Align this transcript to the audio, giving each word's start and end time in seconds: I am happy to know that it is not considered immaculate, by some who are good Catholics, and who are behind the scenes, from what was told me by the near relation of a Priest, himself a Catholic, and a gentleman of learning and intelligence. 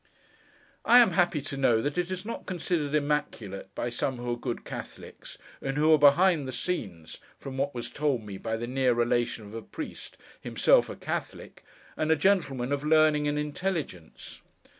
I 0.83 0.97
am 0.97 1.11
happy 1.11 1.41
to 1.41 1.57
know 1.57 1.79
that 1.79 1.95
it 1.95 2.09
is 2.09 2.25
not 2.25 2.47
considered 2.47 2.95
immaculate, 2.95 3.69
by 3.75 3.89
some 3.89 4.17
who 4.17 4.31
are 4.31 4.35
good 4.35 4.65
Catholics, 4.65 5.37
and 5.61 5.77
who 5.77 5.93
are 5.93 5.99
behind 5.99 6.47
the 6.47 6.51
scenes, 6.51 7.19
from 7.37 7.55
what 7.55 7.75
was 7.75 7.91
told 7.91 8.23
me 8.23 8.39
by 8.39 8.57
the 8.57 8.65
near 8.65 8.95
relation 8.95 9.45
of 9.45 9.53
a 9.53 9.61
Priest, 9.61 10.17
himself 10.41 10.89
a 10.89 10.95
Catholic, 10.95 11.63
and 11.95 12.09
a 12.09 12.15
gentleman 12.15 12.71
of 12.71 12.83
learning 12.83 13.27
and 13.27 13.37
intelligence. 13.37 14.41